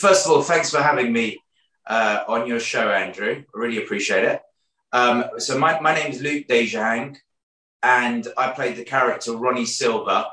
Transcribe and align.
first 0.00 0.24
of 0.24 0.32
all, 0.32 0.42
thanks 0.42 0.70
for 0.70 0.80
having 0.80 1.12
me 1.12 1.42
uh, 1.86 2.24
on 2.26 2.46
your 2.46 2.58
show, 2.58 2.90
Andrew. 2.90 3.44
I 3.54 3.58
really 3.58 3.82
appreciate 3.82 4.24
it. 4.24 4.40
Um, 4.92 5.24
so 5.38 5.58
my, 5.58 5.78
my 5.80 5.94
name 5.94 6.10
is 6.10 6.22
Luke 6.22 6.46
Dejahang, 6.48 7.18
and 7.82 8.26
I 8.36 8.50
played 8.50 8.76
the 8.76 8.84
character 8.84 9.36
Ronnie 9.36 9.66
Silva, 9.66 10.28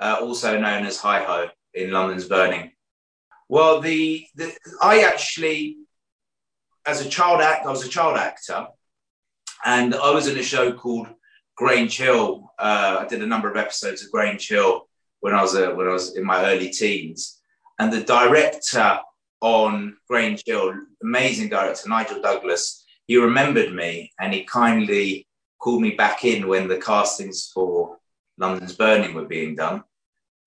uh, 0.00 0.18
also 0.20 0.58
known 0.58 0.86
as 0.86 0.96
Hi 0.98 1.22
Ho 1.24 1.48
in 1.74 1.90
London's 1.90 2.26
Burning. 2.26 2.70
Well, 3.48 3.80
the, 3.80 4.26
the 4.36 4.54
I 4.80 5.02
actually, 5.02 5.78
as 6.86 7.04
a 7.04 7.08
child 7.08 7.40
act, 7.40 7.66
I 7.66 7.70
was 7.70 7.84
a 7.84 7.88
child 7.88 8.16
actor, 8.16 8.68
and 9.64 9.94
I 9.94 10.12
was 10.12 10.28
in 10.28 10.38
a 10.38 10.42
show 10.42 10.72
called 10.72 11.08
Grange 11.56 11.98
Hill. 11.98 12.52
Uh, 12.58 12.98
I 13.00 13.06
did 13.06 13.22
a 13.22 13.26
number 13.26 13.50
of 13.50 13.56
episodes 13.56 14.04
of 14.04 14.12
Grange 14.12 14.48
Hill 14.48 14.88
when 15.18 15.34
I 15.34 15.42
was 15.42 15.56
a, 15.56 15.74
when 15.74 15.88
I 15.88 15.92
was 15.92 16.16
in 16.16 16.24
my 16.24 16.44
early 16.46 16.70
teens, 16.70 17.39
and 17.80 17.92
the 17.92 18.02
director 18.02 19.00
on 19.40 19.96
Grange 20.06 20.42
Hill, 20.46 20.74
amazing 21.02 21.48
director 21.48 21.88
Nigel 21.88 22.20
Douglas, 22.20 22.84
he 23.06 23.16
remembered 23.16 23.72
me 23.72 24.12
and 24.20 24.32
he 24.32 24.44
kindly 24.44 25.26
called 25.58 25.82
me 25.82 25.92
back 25.92 26.24
in 26.24 26.46
when 26.46 26.68
the 26.68 26.76
castings 26.76 27.50
for 27.52 27.96
London's 28.38 28.76
Burning 28.76 29.14
were 29.14 29.24
being 29.24 29.56
done 29.56 29.82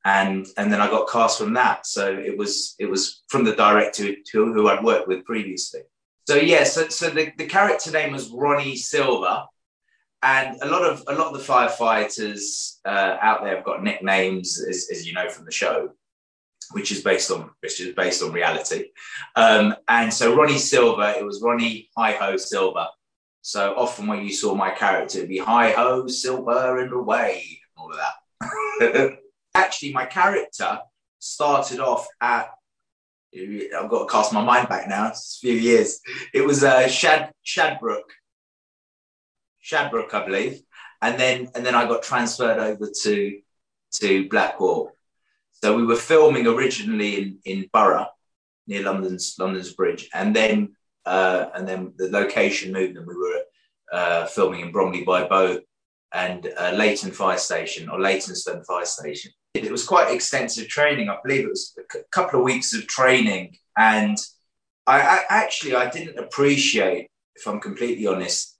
and 0.05 0.48
and 0.58 0.72
then 0.72 0.82
I 0.82 0.90
got 0.90 1.10
cast 1.10 1.40
from 1.40 1.54
that. 1.54 1.86
So 1.86 2.14
it 2.14 2.38
was 2.38 2.76
it 2.80 2.90
was 2.90 3.24
from 3.30 3.44
the 3.44 3.55
director 3.55 4.10
who, 4.32 4.54
who 4.54 4.68
I'd 4.68 4.84
worked 4.84 5.08
with 5.08 5.26
previously. 5.26 5.82
So 6.27 6.36
yeah, 6.36 6.63
so, 6.63 6.88
so 6.88 7.10
the, 7.10 7.32
the 7.38 7.46
character 7.46 7.91
name 7.91 8.13
was 8.13 8.30
Ronnie 8.30 8.77
Silva, 8.77 9.48
and 10.22 10.58
a 10.62 10.68
lot 10.68 10.84
of 10.84 11.04
a 11.08 11.13
lot 11.13 11.34
of 11.34 11.34
the 11.34 11.54
firefighters 11.54 12.77
uh, 12.86 13.18
out 13.22 13.44
there 13.44 13.55
have 13.55 13.66
got 13.66 13.84
nicknames, 13.84 14.62
as, 14.62 14.88
as 14.91 15.07
you 15.07 15.13
know 15.13 15.29
from 15.29 15.46
the 15.46 15.52
show, 15.52 15.91
which 16.74 16.91
is 16.91 17.02
based 17.02 17.32
on 17.32 17.49
which 17.62 17.79
is 17.79 17.96
based 17.96 18.21
on 18.21 18.32
reality. 18.32 18.90
Um, 19.35 19.76
and 19.88 20.13
so 20.13 20.35
Ronnie 20.35 20.57
Silva, 20.57 21.16
it 21.18 21.26
was 21.26 21.41
Ronnie 21.41 21.90
Hi 21.98 22.12
Ho 22.13 22.38
Silver. 22.38 22.88
So 23.41 23.74
often 23.76 24.07
when 24.07 24.24
you 24.24 24.34
saw 24.34 24.54
my 24.55 24.71
character, 24.71 25.20
it'd 25.20 25.29
be 25.29 25.40
Hi 25.40 25.71
Ho 25.71 26.07
Silver 26.07 26.79
and 26.79 26.91
away, 26.91 27.60
all 27.77 27.91
of 27.91 27.98
that. 27.98 29.18
actually 29.55 29.94
my 29.94 30.05
character 30.05 30.79
started 31.20 31.79
off 31.79 32.07
at 32.20 32.49
I've 33.35 33.90
got 33.90 34.07
to 34.07 34.12
cast 34.12 34.32
my 34.32 34.44
mind 34.44 34.70
back 34.70 34.88
now. 34.88 35.07
It's 35.07 35.38
a 35.38 35.48
few 35.48 35.57
years. 35.57 35.99
It 36.35 36.41
was 36.41 36.63
uh, 36.63 36.88
Shad 36.88 37.32
Shadbrook, 37.44 38.04
Shadbrook, 39.63 40.13
I 40.13 40.24
believe, 40.24 40.62
and 41.01 41.20
then 41.20 41.49
and 41.55 41.66
then 41.66 41.74
I 41.74 41.88
got 41.88 42.04
transferred 42.04 42.60
over 42.60 42.91
to 43.04 43.40
to 44.01 44.29
Blackwall. 44.29 44.91
So 45.64 45.74
we 45.74 45.86
were 45.86 45.96
filming 45.96 46.46
originally 46.46 47.16
in 47.22 47.40
in 47.46 47.70
Borough 47.72 48.10
near 48.68 48.84
London's 48.84 49.36
London's 49.40 49.72
Bridge, 49.72 50.10
and 50.14 50.36
then 50.36 50.76
uh, 51.06 51.46
and 51.56 51.66
then 51.66 51.94
the 51.96 52.10
location 52.10 52.74
moved, 52.74 52.98
and 52.98 53.08
we 53.08 53.16
were 53.16 53.42
uh, 53.94 54.26
filming 54.26 54.60
in 54.60 54.74
Bromley 54.74 55.06
by 55.06 55.26
Bow 55.26 55.62
and 56.12 56.52
uh, 56.58 56.74
Leyton 56.76 57.12
Fire 57.12 57.38
Station 57.38 57.88
or 57.88 58.02
Leytonstone 58.02 58.66
Fire 58.66 58.84
Station. 58.84 59.32
It 59.54 59.72
was 59.72 59.86
quite 59.86 60.14
extensive 60.14 60.68
training. 60.68 61.08
I 61.08 61.16
believe 61.24 61.46
it 61.46 61.50
was 61.50 61.74
a 61.80 62.00
couple 62.12 62.40
of 62.40 62.44
weeks 62.44 62.74
of 62.74 62.86
training, 62.86 63.56
and 63.78 64.18
I, 64.86 65.00
I 65.00 65.19
actually 65.30 65.75
I 65.75 65.90
didn't 65.90 66.19
appreciate, 66.19 67.08
if 67.38 67.47
I'm 67.47 67.62
completely 67.62 68.06
honest, 68.06 68.53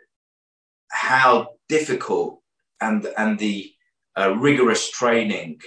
how 0.90 1.50
difficult 1.68 2.40
and 2.80 3.06
and 3.18 3.38
the 3.38 3.74
uh, 4.18 4.34
rigorous 4.38 4.90
training. 4.90 5.60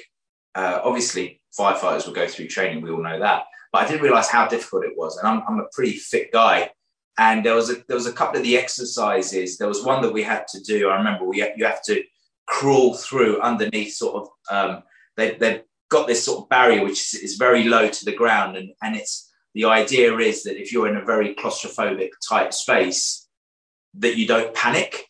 Uh, 0.57 0.81
obviously, 0.83 1.41
firefighters 1.57 2.07
will 2.07 2.15
go 2.15 2.27
through 2.27 2.49
training. 2.49 2.83
We 2.83 2.91
all 2.91 3.03
know 3.03 3.21
that, 3.21 3.45
but 3.73 3.85
I 3.85 3.87
didn't 3.87 4.03
realize 4.03 4.29
how 4.29 4.49
difficult 4.49 4.85
it 4.85 4.97
was. 4.97 5.19
And 5.19 5.29
I'm, 5.29 5.43
I'm 5.47 5.61
a 5.61 5.67
pretty 5.73 5.97
fit 5.97 6.33
guy, 6.33 6.71
and 7.19 7.45
there 7.45 7.55
was 7.55 7.71
a 7.71 7.85
there 7.87 7.97
was 7.97 8.07
a 8.07 8.13
couple 8.13 8.39
of 8.39 8.43
the 8.43 8.57
exercises. 8.57 9.59
There 9.59 9.69
was 9.69 9.85
one 9.85 10.03
that 10.03 10.13
we 10.13 10.23
had 10.23 10.49
to 10.49 10.61
do. 10.63 10.89
I 10.89 10.97
remember 10.97 11.27
we 11.27 11.47
you 11.57 11.67
have 11.67 11.85
to 11.85 12.03
crawl 12.47 12.95
through 12.95 13.41
underneath 13.41 13.95
sort 13.95 14.23
of 14.23 14.29
um, 14.51 14.83
they, 15.17 15.35
they've 15.35 15.63
got 15.89 16.07
this 16.07 16.25
sort 16.25 16.43
of 16.43 16.49
barrier 16.49 16.83
which 16.83 17.15
is, 17.15 17.21
is 17.21 17.37
very 17.37 17.65
low 17.65 17.89
to 17.89 18.05
the 18.05 18.15
ground 18.15 18.57
and 18.57 18.71
and 18.83 18.97
it's 18.97 19.33
the 19.55 19.65
idea 19.65 20.15
is 20.19 20.43
that 20.45 20.61
if 20.61 20.73
you're 20.73 20.89
in 20.89 20.97
a 20.97 21.05
very 21.05 21.35
claustrophobic 21.35 22.11
tight 22.27 22.55
space 22.55 23.29
that 23.95 24.17
you 24.17 24.27
don't 24.27 24.55
panic 24.55 25.07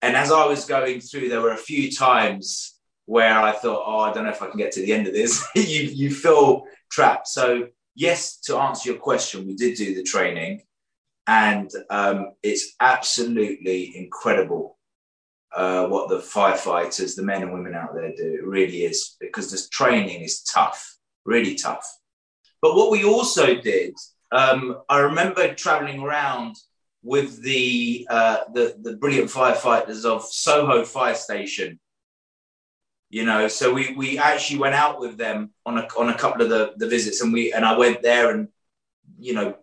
and 0.00 0.16
as 0.16 0.32
I 0.32 0.46
was 0.46 0.64
going 0.64 1.00
through 1.00 1.28
there 1.28 1.40
were 1.40 1.52
a 1.52 1.56
few 1.56 1.90
times 1.90 2.71
where 3.06 3.38
I 3.38 3.52
thought 3.52 3.84
oh 3.86 4.00
I 4.00 4.12
don't 4.12 4.24
know 4.24 4.30
if 4.30 4.42
I 4.42 4.48
can 4.48 4.58
get 4.58 4.72
to 4.72 4.80
the 4.80 4.92
end 4.92 5.06
of 5.06 5.12
this 5.12 5.44
you 5.54 5.82
you 5.82 6.10
feel 6.10 6.64
trapped 6.90 7.28
so 7.28 7.68
yes 7.94 8.38
to 8.40 8.56
answer 8.58 8.90
your 8.90 8.98
question 8.98 9.46
we 9.46 9.54
did 9.54 9.76
do 9.76 9.94
the 9.94 10.02
training 10.02 10.62
and 11.26 11.70
um, 11.90 12.32
it's 12.42 12.74
absolutely 12.80 13.96
incredible 13.96 14.78
uh, 15.54 15.86
what 15.86 16.08
the 16.08 16.18
firefighters, 16.18 17.14
the 17.14 17.22
men 17.22 17.42
and 17.42 17.52
women 17.52 17.74
out 17.74 17.94
there 17.94 18.12
do. 18.14 18.34
It 18.34 18.46
really 18.46 18.84
is 18.84 19.16
because 19.20 19.50
this 19.50 19.68
training 19.68 20.22
is 20.22 20.42
tough, 20.42 20.96
really 21.24 21.54
tough. 21.54 21.86
But 22.60 22.74
what 22.74 22.90
we 22.90 23.04
also 23.04 23.60
did, 23.60 23.94
um, 24.30 24.78
I 24.88 25.00
remember 25.00 25.54
traveling 25.54 26.00
around 26.00 26.56
with 27.02 27.42
the, 27.42 28.06
uh, 28.08 28.38
the 28.54 28.76
the 28.80 28.96
brilliant 28.96 29.28
firefighters 29.28 30.04
of 30.04 30.24
Soho 30.24 30.84
Fire 30.84 31.14
Station. 31.14 31.78
You 33.12 33.26
know, 33.26 33.46
so 33.46 33.74
we 33.74 33.92
we 33.92 34.16
actually 34.16 34.58
went 34.58 34.74
out 34.74 34.98
with 34.98 35.18
them 35.18 35.50
on 35.66 35.76
a 35.76 35.86
on 35.98 36.08
a 36.08 36.16
couple 36.16 36.40
of 36.40 36.48
the, 36.48 36.72
the 36.78 36.88
visits, 36.88 37.20
and 37.20 37.30
we 37.30 37.52
and 37.52 37.62
I 37.62 37.76
went 37.76 38.00
there 38.00 38.30
and 38.30 38.48
you 39.18 39.34
know 39.34 39.54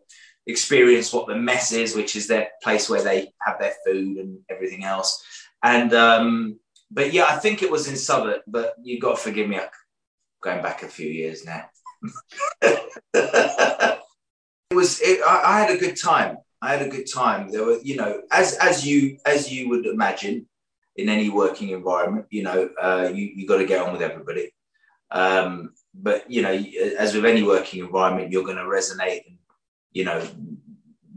experienced 0.45 1.15
what 1.15 1.25
the 1.25 1.35
mess 1.35 1.71
is, 1.71 1.95
which 1.95 2.15
is 2.15 2.27
their 2.27 2.49
place 2.61 2.87
where 2.87 3.01
they 3.01 3.33
have 3.41 3.57
their 3.57 3.73
food 3.83 4.17
and 4.17 4.37
everything 4.51 4.83
else. 4.83 5.23
And 5.63 5.91
um, 5.95 6.59
but 6.91 7.11
yeah, 7.11 7.25
I 7.25 7.37
think 7.37 7.63
it 7.63 7.71
was 7.71 7.87
in 7.87 7.97
Southwark. 7.97 8.43
But 8.45 8.75
you 8.83 8.99
got 8.99 9.15
to 9.17 9.23
forgive 9.23 9.49
me, 9.49 9.57
I'm 9.57 9.67
going 10.43 10.61
back 10.61 10.83
a 10.83 10.87
few 10.87 11.09
years 11.09 11.43
now. 11.43 11.65
it 12.61 13.99
was. 14.71 15.01
It, 15.01 15.21
I, 15.25 15.41
I 15.43 15.59
had 15.61 15.75
a 15.75 15.79
good 15.79 15.99
time. 15.99 16.37
I 16.61 16.73
had 16.75 16.85
a 16.85 16.89
good 16.89 17.11
time. 17.11 17.51
There 17.51 17.65
were, 17.65 17.79
you 17.81 17.95
know, 17.95 18.21
as 18.31 18.53
as 18.57 18.85
you 18.85 19.17
as 19.25 19.51
you 19.51 19.69
would 19.69 19.87
imagine 19.87 20.47
in 20.99 21.09
any 21.09 21.29
working 21.29 21.69
environment, 21.69 22.25
you 22.29 22.43
know, 22.43 22.69
uh, 22.81 23.09
you 23.13 23.25
you 23.35 23.47
got 23.47 23.57
to 23.57 23.65
get 23.65 23.81
on 23.81 23.93
with 23.93 24.01
everybody. 24.01 24.51
Um, 25.11 25.73
but 25.93 26.29
you 26.29 26.41
know, 26.41 26.53
as 26.97 27.15
with 27.15 27.25
any 27.25 27.43
working 27.43 27.83
environment, 27.83 28.31
you're 28.31 28.43
going 28.43 28.57
to 28.57 28.63
resonate 28.63 29.25
and 29.27 29.37
you 29.91 30.03
know 30.05 30.25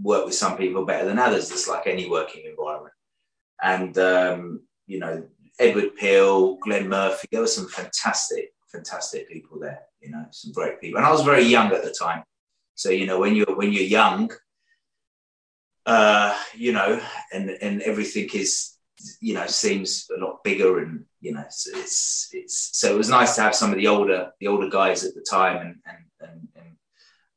work 0.03 0.25
with 0.25 0.35
some 0.35 0.57
people 0.57 0.85
better 0.85 1.07
than 1.07 1.19
others. 1.19 1.51
It's 1.51 1.69
like 1.69 1.87
any 1.87 2.09
working 2.09 2.45
environment 2.47 2.95
and 3.63 3.97
um, 3.99 4.61
you 4.87 4.99
know 4.99 5.25
Edward 5.59 5.97
Peel, 5.97 6.57
Glenn 6.57 6.89
Murphy. 6.89 7.29
There 7.31 7.41
were 7.41 7.47
some 7.47 7.69
fantastic, 7.69 8.53
fantastic 8.71 9.29
people 9.29 9.59
there. 9.59 9.81
You 10.01 10.11
know, 10.11 10.27
some 10.31 10.53
great 10.53 10.81
people. 10.81 10.99
And 10.99 11.07
I 11.07 11.13
was 11.13 11.23
very 11.23 11.45
young 11.45 11.73
at 11.73 11.85
the 11.85 11.95
time, 11.99 12.25
so 12.75 12.91
you 12.91 13.07
know 13.07 13.19
when 13.19 13.37
you're 13.37 13.57
when 13.57 13.73
you're 13.73 13.83
young, 13.85 14.31
uh, 15.87 16.37
you 16.55 16.73
know, 16.73 17.01
and 17.33 17.51
and 17.51 17.83
everything 17.83 18.29
is 18.35 18.72
you 19.21 19.35
know 19.35 19.47
seems 19.47 20.07
a 20.17 20.21
lot 20.21 20.43
bigger 20.45 20.81
and 20.81 21.05
you 21.21 21.33
know 21.33 21.41
it's, 21.41 21.67
it's 21.69 22.29
it's 22.33 22.79
so 22.79 22.93
it 22.95 22.99
was 22.99 23.09
nice 23.09 23.35
to 23.35 23.43
have 23.43 23.55
some 23.55 23.71
of 23.71 23.77
the 23.77 23.87
older 23.87 24.31
the 24.41 24.47
older 24.47 24.69
guys 24.69 25.05
at 25.05 25.15
the 25.15 25.25
time 25.29 25.59
and 25.59 25.77
and 25.87 26.31
and, 26.31 26.49
and 26.57 26.77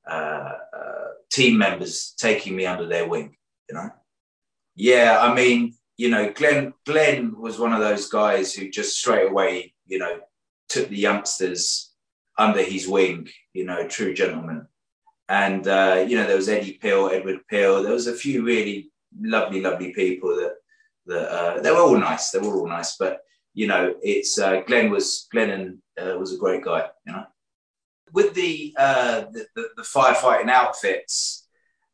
uh, 0.09 0.53
uh, 0.77 1.07
team 1.31 1.57
members 1.57 2.13
taking 2.17 2.55
me 2.55 2.65
under 2.65 2.87
their 2.87 3.07
wing 3.07 3.35
you 3.69 3.75
know 3.75 3.89
yeah 4.75 5.19
i 5.21 5.33
mean 5.33 5.73
you 5.97 6.09
know, 6.09 6.31
Glenn 6.31 6.73
Glenn 6.85 7.35
was 7.37 7.59
one 7.59 7.73
of 7.73 7.79
those 7.79 8.09
guys 8.09 8.53
who 8.53 8.69
just 8.69 8.97
straight 8.97 9.29
away, 9.29 9.73
you 9.87 9.97
know, 9.97 10.19
took 10.67 10.89
the 10.89 10.97
youngsters 10.97 11.93
under 12.37 12.61
his 12.61 12.87
wing, 12.87 13.29
you 13.53 13.65
know, 13.65 13.87
true 13.87 14.13
gentleman. 14.13 14.67
And 15.29 15.67
uh, 15.67 16.05
you 16.07 16.17
know, 16.17 16.27
there 16.27 16.35
was 16.35 16.49
Eddie 16.49 16.77
Peel, 16.81 17.09
Edward 17.11 17.39
Peel. 17.49 17.81
There 17.81 17.93
was 17.93 18.07
a 18.07 18.13
few 18.13 18.43
really 18.43 18.91
lovely, 19.19 19.61
lovely 19.61 19.93
people 19.93 20.35
that 20.35 20.55
that 21.05 21.31
uh, 21.31 21.61
they 21.61 21.71
were 21.71 21.79
all 21.79 21.97
nice. 21.97 22.31
They 22.31 22.39
were 22.39 22.57
all 22.57 22.67
nice, 22.67 22.97
but 22.97 23.21
you 23.53 23.67
know, 23.67 23.95
it's 24.01 24.37
uh, 24.37 24.61
Glenn 24.67 24.89
was 24.89 25.27
Glenn 25.31 25.49
and 25.49 25.77
uh, 25.99 26.17
was 26.17 26.33
a 26.33 26.37
great 26.37 26.63
guy. 26.63 26.87
You 27.05 27.13
know, 27.13 27.25
with 28.11 28.33
the, 28.33 28.73
uh, 28.77 29.25
the, 29.31 29.45
the 29.55 29.69
the 29.77 29.83
firefighting 29.83 30.49
outfits 30.49 31.45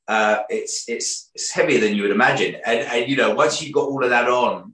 uh, 0.07 0.43
it's 0.49 0.89
it's 0.89 1.29
it's 1.33 1.51
heavier 1.51 1.79
than 1.79 1.95
you 1.95 2.01
would 2.01 2.11
imagine. 2.11 2.55
And 2.65 2.79
and 2.79 3.09
you 3.09 3.15
know, 3.15 3.33
once 3.33 3.61
you've 3.61 3.73
got 3.73 3.87
all 3.87 4.03
of 4.03 4.09
that 4.09 4.27
on, 4.27 4.73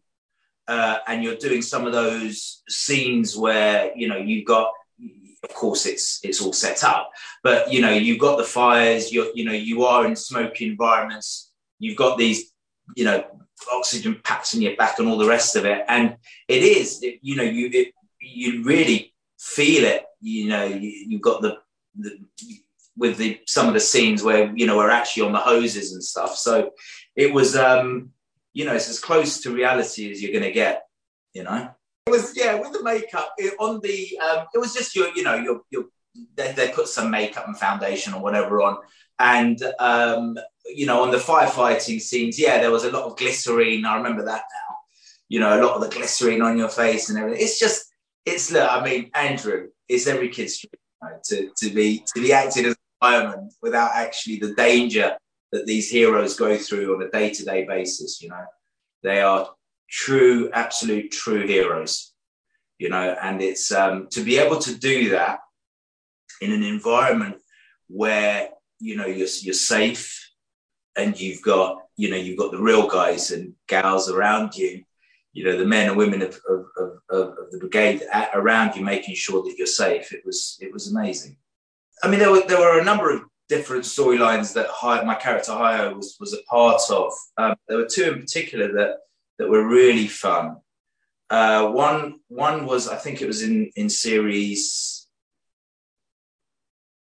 and 0.67 1.23
you're 1.23 1.35
doing 1.35 1.61
some 1.61 1.85
of 1.85 1.93
those 1.93 2.63
scenes 2.67 3.37
where 3.37 3.91
you 3.95 4.07
know 4.07 4.17
you've 4.17 4.45
got, 4.45 4.71
of 5.43 5.53
course, 5.53 5.85
it's 5.85 6.19
it's 6.23 6.41
all 6.41 6.53
set 6.53 6.83
up, 6.83 7.11
but 7.43 7.71
you 7.71 7.81
know 7.81 7.91
you've 7.91 8.19
got 8.19 8.37
the 8.37 8.43
fires. 8.43 9.11
You're 9.11 9.31
you 9.35 9.45
know 9.45 9.53
you 9.53 9.83
are 9.83 10.07
in 10.07 10.15
smoky 10.15 10.65
environments. 10.65 11.51
You've 11.77 11.97
got 11.97 12.17
these 12.17 12.51
you 12.95 13.05
know 13.05 13.23
oxygen 13.71 14.19
packs 14.23 14.55
on 14.55 14.61
your 14.61 14.75
back 14.75 14.99
and 14.99 15.07
all 15.07 15.17
the 15.17 15.27
rest 15.27 15.55
of 15.55 15.65
it, 15.65 15.83
and 15.87 16.15
it 16.47 16.63
is 16.63 17.01
it, 17.01 17.19
you 17.21 17.35
know 17.35 17.43
you 17.43 17.69
it, 17.71 17.93
you 18.21 18.63
really 18.63 19.13
feel 19.39 19.83
it. 19.83 20.05
You 20.21 20.49
know 20.49 20.65
you, 20.65 20.89
you've 21.07 21.21
got 21.21 21.41
the, 21.41 21.57
the 21.97 22.19
with 22.95 23.17
the 23.17 23.39
some 23.45 23.67
of 23.67 23.73
the 23.73 23.79
scenes 23.79 24.23
where 24.23 24.51
you 24.55 24.65
know 24.65 24.77
we're 24.77 24.89
actually 24.89 25.23
on 25.23 25.31
the 25.31 25.39
hoses 25.39 25.93
and 25.93 26.03
stuff. 26.03 26.35
So 26.35 26.71
it 27.15 27.33
was 27.33 27.55
um, 27.55 28.11
you 28.53 28.65
know 28.65 28.73
it's 28.73 28.89
as 28.89 28.99
close 28.99 29.41
to 29.41 29.53
reality 29.53 30.11
as 30.11 30.21
you're 30.21 30.33
going 30.33 30.43
to 30.43 30.51
get. 30.51 30.83
You 31.33 31.43
know, 31.43 31.69
it 32.07 32.09
was 32.09 32.35
yeah 32.35 32.55
with 32.55 32.73
the 32.73 32.83
makeup 32.83 33.33
it, 33.37 33.53
on 33.59 33.79
the 33.81 34.19
um, 34.19 34.45
it 34.53 34.57
was 34.57 34.73
just 34.73 34.95
your 34.95 35.09
you 35.15 35.23
know 35.23 35.35
your 35.35 35.61
your 35.69 35.85
they, 36.35 36.51
they 36.53 36.69
put 36.69 36.87
some 36.87 37.11
makeup 37.11 37.47
and 37.47 37.57
foundation 37.57 38.13
or 38.13 38.21
whatever 38.21 38.61
on 38.61 38.77
and 39.19 39.61
um, 39.79 40.37
you 40.75 40.85
know 40.85 41.01
on 41.01 41.11
the 41.11 41.17
firefighting 41.17 42.01
scenes 42.01 42.39
yeah 42.39 42.59
there 42.59 42.71
was 42.71 42.83
a 42.83 42.91
lot 42.91 43.03
of 43.03 43.17
glycerine. 43.17 43.85
I 43.85 43.97
remember 43.97 44.23
that 44.25 44.43
now. 44.51 44.75
You 45.29 45.39
know 45.39 45.59
a 45.59 45.63
lot 45.63 45.75
of 45.75 45.81
the 45.81 45.95
glycerine 45.95 46.41
on 46.41 46.57
your 46.57 46.69
face 46.69 47.09
and 47.09 47.17
everything. 47.17 47.41
It's 47.41 47.59
just 47.59 47.87
it's 48.27 48.51
look 48.51 48.69
i 48.69 48.83
mean 48.83 49.09
andrew 49.15 49.69
it's 49.87 50.05
every 50.05 50.29
kid's 50.29 50.59
dream 50.59 51.13
to, 51.23 51.49
to 51.55 51.69
be 51.73 52.03
to 52.13 52.21
be 52.21 52.33
acted 52.33 52.65
as 52.65 52.73
a 52.73 53.05
fireman 53.05 53.49
without 53.61 53.91
actually 53.93 54.37
the 54.37 54.53
danger 54.55 55.15
that 55.51 55.65
these 55.65 55.89
heroes 55.89 56.35
go 56.35 56.57
through 56.57 56.93
on 56.93 57.01
a 57.01 57.09
day-to-day 57.09 57.65
basis 57.65 58.21
you 58.21 58.27
know. 58.29 58.45
They 59.03 59.21
are 59.21 59.49
true 59.89 60.49
absolute 60.51 61.11
true 61.11 61.47
heroes 61.47 62.13
you 62.77 62.89
know 62.89 63.15
and 63.21 63.41
it's 63.41 63.71
um, 63.71 64.07
to 64.11 64.21
be 64.21 64.37
able 64.37 64.59
to 64.59 64.75
do 64.75 65.09
that 65.11 65.39
in 66.41 66.51
an 66.51 66.63
environment 66.63 67.37
where 67.87 68.49
you 68.79 68.97
know 68.97 69.05
you're, 69.05 69.29
you're 69.41 69.53
safe 69.53 70.26
and 70.97 71.19
you've 71.19 71.41
got 71.41 71.83
you 71.95 72.09
know 72.09 72.17
you've 72.17 72.37
got 72.37 72.51
the 72.51 72.61
real 72.61 72.87
guys 72.87 73.31
and 73.31 73.53
gals 73.67 74.09
around 74.09 74.55
you 74.55 74.83
you 75.33 75.43
know 75.43 75.57
the 75.57 75.65
men 75.65 75.87
and 75.87 75.97
women 75.97 76.21
of, 76.21 76.39
of, 76.49 76.65
of, 76.77 76.89
of 77.09 77.51
the 77.51 77.59
brigade 77.59 78.01
around 78.33 78.75
you 78.75 78.83
making 78.83 79.15
sure 79.15 79.43
that 79.43 79.55
you're 79.57 79.67
safe. 79.67 80.11
It 80.11 80.25
was 80.25 80.57
it 80.59 80.73
was 80.73 80.91
amazing. 80.91 81.37
I 82.03 82.09
mean 82.09 82.19
there 82.19 82.31
were 82.31 82.43
there 82.47 82.59
were 82.59 82.79
a 82.79 82.83
number 82.83 83.11
of 83.11 83.21
different 83.47 83.83
storylines 83.83 84.53
that 84.53 84.67
my 85.05 85.15
character 85.15 85.53
Hi 85.53 85.77
Ho 85.77 85.93
was 85.93 86.17
was 86.19 86.33
a 86.33 86.43
part 86.49 86.81
of. 86.89 87.13
Um, 87.37 87.55
there 87.67 87.77
were 87.77 87.87
two 87.87 88.11
in 88.11 88.19
particular 88.19 88.73
that 88.73 88.97
that 89.37 89.49
were 89.49 89.67
really 89.67 90.07
fun. 90.07 90.57
Uh, 91.29 91.67
one 91.71 92.21
one 92.29 92.65
was 92.65 92.87
i 92.87 92.95
think 92.95 93.21
it 93.21 93.27
was 93.27 93.43
in 93.43 93.69
in 93.75 93.89
series 93.89 95.07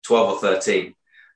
12 0.04 0.34
or 0.34 0.38
13 0.38 0.94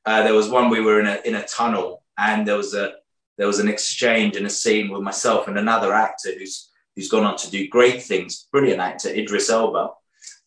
uh, 0.09 0.23
there 0.23 0.33
was 0.33 0.49
one 0.49 0.71
we 0.71 0.81
were 0.81 1.01
in 1.01 1.07
a 1.07 1.21
in 1.27 1.35
a 1.35 1.45
tunnel, 1.45 2.03
and 2.19 2.47
there 2.47 2.57
was 2.57 2.75
a 2.75 2.95
there 3.39 3.47
was 3.47 3.61
an 3.61 3.69
exchange 3.69 4.37
and 4.37 4.47
a 4.47 4.51
scene 4.51 4.91
with 4.91 5.03
myself 5.03 5.47
and 5.47 5.57
another 5.57 5.95
actor 5.95 6.31
who's 6.37 6.71
who's 6.97 7.09
gone 7.09 7.25
on 7.25 7.37
to 7.37 7.51
do 7.51 7.69
great 7.69 8.03
things, 8.03 8.49
brilliant 8.51 8.81
actor 8.81 9.09
Idris 9.09 9.49
Elba, 9.49 9.91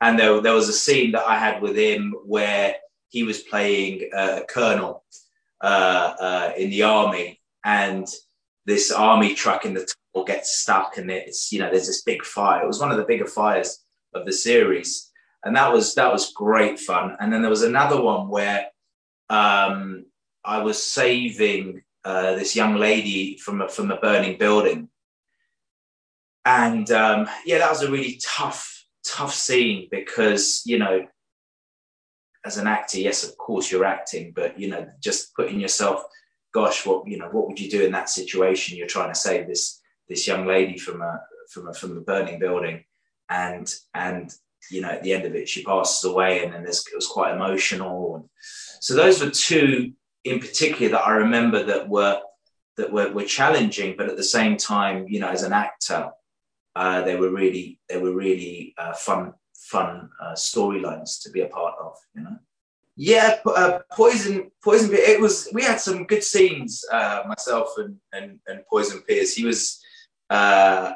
and 0.02 0.20
there 0.20 0.40
there 0.42 0.54
was 0.54 0.70
a 0.70 0.74
scene 0.74 1.14
that 1.14 1.26
I 1.26 1.38
had 1.38 1.62
with 1.62 1.78
him 1.78 2.14
where 2.26 2.76
he 3.08 3.24
was 3.24 3.40
playing 3.40 4.10
a 4.14 4.44
colonel 4.50 5.04
uh, 5.62 6.14
uh, 6.20 6.54
in 6.58 6.70
the 6.70 6.84
army, 6.84 7.40
and 7.64 8.08
this 8.66 8.92
army 8.92 9.34
truck 9.34 9.66
in 9.66 9.74
the 9.74 9.88
tunnel 10.14 10.26
gets 10.26 10.60
stuck, 10.60 10.98
and 10.98 11.10
it's 11.10 11.52
you 11.52 11.60
know 11.60 11.70
there's 11.72 11.88
this 11.88 12.04
big 12.04 12.24
fire. 12.24 12.64
It 12.64 12.68
was 12.68 12.80
one 12.80 12.92
of 12.92 12.98
the 12.98 13.06
bigger 13.06 13.28
fires 13.28 13.80
of 14.14 14.26
the 14.26 14.34
series, 14.34 15.10
and 15.46 15.56
that 15.56 15.72
was 15.72 15.96
that 15.96 16.12
was 16.12 16.34
great 16.34 16.80
fun. 16.80 17.16
And 17.20 17.32
then 17.32 17.42
there 17.42 17.50
was 17.50 17.64
another 17.64 18.02
one 18.02 18.28
where 18.28 18.68
um, 19.30 20.06
I 20.44 20.60
was 20.64 20.82
saving 20.82 21.84
uh, 22.04 22.36
this 22.36 22.56
young 22.56 22.76
lady 22.76 23.38
from 23.38 23.62
a, 23.62 23.70
from 23.70 23.92
a 23.92 23.98
burning 23.98 24.38
building, 24.38 24.90
and 26.46 26.90
um, 26.92 27.30
yeah, 27.46 27.60
that 27.60 27.70
was 27.70 27.84
a 27.84 27.92
really 27.92 28.20
tough 28.24 28.86
tough 29.06 29.34
scene 29.34 29.88
because 29.92 30.64
you 30.66 30.80
know, 30.80 31.06
as 32.46 32.58
an 32.58 32.68
actor, 32.68 33.00
yes, 33.00 33.28
of 33.28 33.38
course 33.38 33.72
you're 33.72 33.86
acting, 33.86 34.34
but 34.36 34.60
you 34.60 34.70
know, 34.70 34.88
just 35.00 35.36
putting 35.36 35.60
yourself, 35.60 36.04
gosh, 36.54 36.86
what 36.86 37.08
you 37.08 37.18
know, 37.18 37.30
what 37.30 37.48
would 37.48 37.60
you 37.60 37.70
do 37.70 37.84
in 37.84 37.92
that 37.92 38.10
situation? 38.10 38.78
You're 38.78 38.88
trying 38.88 39.14
to 39.14 39.20
save 39.20 39.48
this 39.48 39.80
this 40.10 40.28
young 40.28 40.48
lady 40.48 40.78
from 40.78 41.02
a 41.02 41.22
from 41.50 41.68
a 41.68 41.74
from 41.74 41.98
a 41.98 42.02
burning 42.02 42.40
building, 42.40 42.84
and 43.30 43.72
and 43.94 44.34
you 44.70 44.82
know, 44.82 44.90
at 44.90 45.04
the 45.04 45.14
end 45.14 45.26
of 45.26 45.36
it, 45.36 45.48
she 45.48 45.64
passes 45.64 46.04
away, 46.04 46.44
and 46.44 46.54
then 46.54 46.64
it 46.64 46.96
was 46.96 47.08
quite 47.08 47.36
emotional. 47.36 48.16
And 48.16 48.26
so 48.80 48.96
those 48.96 49.24
were 49.24 49.30
two 49.30 49.94
in 50.24 50.40
particular 50.40 50.92
that 50.94 51.06
I 51.06 51.12
remember 51.12 51.64
that 51.64 51.88
were 51.88 52.22
that 52.78 52.92
were, 52.92 53.12
were 53.12 53.26
challenging, 53.26 53.96
but 53.98 54.10
at 54.10 54.18
the 54.18 54.24
same 54.24 54.58
time, 54.58 55.06
you 55.08 55.20
know, 55.20 55.30
as 55.30 55.44
an 55.44 55.54
actor, 55.54 56.10
uh, 56.76 57.02
they 57.02 57.16
were 57.16 57.30
really 57.30 57.80
they 57.90 57.98
were 57.98 58.14
really 58.14 58.74
uh, 58.78 58.94
fun 58.94 59.34
fun 59.56 60.10
uh, 60.22 60.34
storylines 60.34 61.22
to 61.24 61.30
be 61.32 61.42
a 61.42 61.48
part 61.48 61.76
of. 61.80 61.96
You 62.16 62.24
know. 62.24 62.38
Yeah, 62.96 63.38
uh, 63.46 63.80
Poison, 63.94 64.52
Poison. 64.64 64.90
It 64.94 65.20
was. 65.20 65.50
We 65.54 65.64
had 65.64 65.80
some 65.80 66.06
good 66.06 66.24
scenes. 66.24 66.84
Uh, 66.92 67.24
myself 67.28 67.70
and, 67.78 67.98
and 68.14 68.40
and 68.48 68.64
Poison 68.70 69.02
Piers. 69.02 69.36
He 69.36 69.46
was. 69.46 69.82
Uh, 70.30 70.94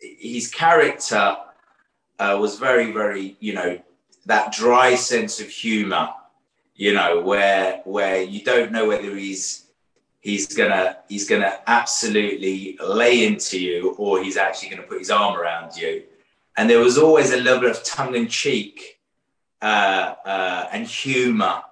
his 0.00 0.50
character 0.50 1.36
uh, 2.18 2.36
was 2.40 2.58
very, 2.58 2.92
very, 2.92 3.36
you 3.40 3.54
know, 3.54 3.78
that 4.26 4.52
dry 4.52 4.94
sense 4.94 5.40
of 5.40 5.48
humor, 5.48 6.08
you 6.74 6.92
know, 6.92 7.20
where 7.20 7.80
where 7.84 8.22
you 8.22 8.42
don't 8.42 8.72
know 8.72 8.86
whether 8.88 9.14
he's 9.16 9.66
he's 10.20 10.54
gonna 10.54 10.98
he's 11.08 11.28
gonna 11.28 11.60
absolutely 11.66 12.78
lay 12.84 13.26
into 13.26 13.60
you 13.60 13.94
or 13.98 14.22
he's 14.22 14.36
actually 14.36 14.70
gonna 14.70 14.82
put 14.82 14.98
his 14.98 15.10
arm 15.10 15.38
around 15.38 15.76
you. 15.76 16.02
And 16.56 16.68
there 16.68 16.80
was 16.80 16.98
always 16.98 17.32
a 17.32 17.38
level 17.38 17.68
of 17.68 17.82
tongue 17.82 18.14
in 18.14 18.28
cheek 18.28 19.00
uh, 19.60 20.14
uh, 20.24 20.68
and 20.72 20.86
humor 20.86 21.62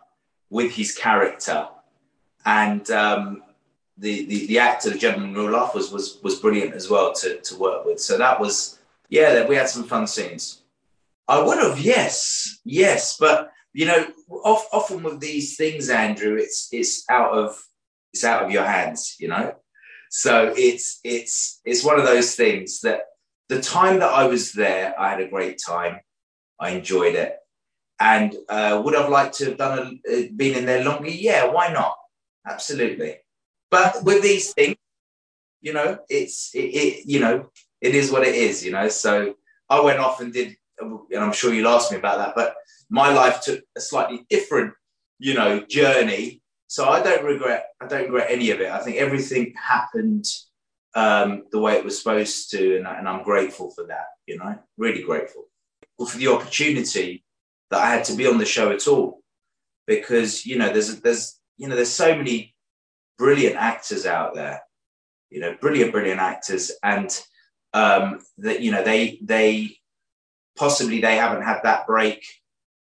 with 0.50 0.72
his 0.72 0.92
character. 0.94 1.68
And 2.44 2.90
um, 2.90 3.44
the, 3.96 4.26
the, 4.26 4.46
the 4.46 4.58
actor, 4.58 4.90
the 4.90 4.98
gentleman 4.98 5.34
Roloff, 5.34 5.74
was, 5.74 5.92
was 5.92 6.18
was 6.22 6.36
brilliant 6.36 6.74
as 6.74 6.90
well 6.90 7.12
to, 7.14 7.40
to 7.40 7.56
work 7.56 7.84
with. 7.84 8.00
So 8.00 8.18
that 8.18 8.40
was 8.40 8.78
yeah, 9.08 9.46
we 9.46 9.56
had 9.56 9.68
some 9.68 9.84
fun 9.84 10.06
scenes. 10.06 10.62
I 11.28 11.40
would 11.40 11.58
have, 11.58 11.78
yes, 11.78 12.60
yes, 12.64 13.18
but 13.18 13.51
you 13.72 13.86
know, 13.86 14.06
often 14.28 15.02
with 15.02 15.20
these 15.20 15.56
things, 15.56 15.88
Andrew, 15.88 16.36
it's 16.36 16.68
it's 16.72 17.04
out 17.10 17.32
of 17.32 17.62
it's 18.12 18.24
out 18.24 18.44
of 18.44 18.50
your 18.50 18.64
hands, 18.64 19.16
you 19.18 19.28
know. 19.28 19.54
So 20.10 20.52
it's 20.56 21.00
it's 21.04 21.60
it's 21.64 21.84
one 21.84 21.98
of 21.98 22.04
those 22.04 22.34
things 22.34 22.80
that 22.82 23.00
the 23.48 23.62
time 23.62 23.98
that 24.00 24.12
I 24.12 24.26
was 24.26 24.52
there, 24.52 24.98
I 24.98 25.10
had 25.10 25.20
a 25.20 25.28
great 25.28 25.60
time. 25.66 26.00
I 26.60 26.70
enjoyed 26.70 27.14
it, 27.14 27.36
and 27.98 28.34
uh, 28.48 28.80
would 28.84 28.94
have 28.94 29.08
liked 29.08 29.34
to 29.38 29.46
have 29.46 29.58
done 29.58 30.00
a, 30.06 30.12
uh, 30.12 30.22
been 30.36 30.56
in 30.56 30.66
there 30.66 30.84
longer. 30.84 31.08
Yeah, 31.08 31.46
why 31.46 31.72
not? 31.72 31.96
Absolutely. 32.46 33.16
But 33.70 34.04
with 34.04 34.22
these 34.22 34.52
things, 34.52 34.76
you 35.62 35.72
know, 35.72 35.98
it's 36.08 36.54
it, 36.54 36.58
it 36.58 37.06
you 37.06 37.20
know 37.20 37.50
it 37.80 37.94
is 37.94 38.12
what 38.12 38.26
it 38.26 38.34
is, 38.34 38.64
you 38.64 38.72
know. 38.72 38.88
So 38.88 39.34
I 39.68 39.80
went 39.80 39.98
off 39.98 40.20
and 40.20 40.32
did, 40.32 40.56
and 40.80 41.20
I'm 41.20 41.32
sure 41.32 41.52
you'll 41.52 41.68
ask 41.68 41.90
me 41.90 41.98
about 41.98 42.18
that, 42.18 42.34
but 42.34 42.54
my 42.90 43.12
life 43.12 43.40
took 43.40 43.62
a 43.76 43.80
slightly 43.80 44.26
different, 44.28 44.74
you 45.18 45.34
know, 45.34 45.60
journey. 45.60 46.42
So 46.66 46.88
I 46.88 47.02
don't 47.02 47.24
regret, 47.24 47.66
I 47.80 47.86
don't 47.86 48.04
regret 48.04 48.28
any 48.30 48.50
of 48.50 48.60
it. 48.60 48.70
I 48.70 48.78
think 48.78 48.96
everything 48.96 49.54
happened 49.56 50.26
um, 50.94 51.44
the 51.52 51.58
way 51.58 51.74
it 51.74 51.84
was 51.84 51.98
supposed 51.98 52.50
to, 52.50 52.76
and, 52.76 52.86
and 52.86 53.08
I'm 53.08 53.22
grateful 53.22 53.70
for 53.70 53.86
that, 53.86 54.06
you 54.26 54.38
know, 54.38 54.58
really 54.76 55.02
grateful 55.02 55.44
for 56.06 56.18
the 56.18 56.28
opportunity 56.28 57.24
that 57.70 57.80
I 57.80 57.90
had 57.90 58.04
to 58.04 58.16
be 58.16 58.26
on 58.26 58.38
the 58.38 58.44
show 58.44 58.72
at 58.72 58.88
all, 58.88 59.22
because 59.86 60.44
you 60.44 60.58
know, 60.58 60.72
there's 60.72 61.00
there's 61.00 61.38
you 61.56 61.68
know, 61.68 61.76
there's 61.76 61.90
so 61.90 62.16
many 62.16 62.54
brilliant 63.18 63.56
actors 63.56 64.06
out 64.06 64.34
there, 64.34 64.62
you 65.30 65.40
know, 65.40 65.56
brilliant, 65.60 65.92
brilliant 65.92 66.20
actors, 66.20 66.72
and 66.82 67.22
um, 67.72 68.18
that 68.38 68.60
you 68.60 68.70
know 68.70 68.82
they 68.82 69.18
they 69.22 69.76
possibly 70.56 71.00
they 71.00 71.16
haven't 71.16 71.42
had 71.42 71.60
that 71.62 71.86
break 71.86 72.24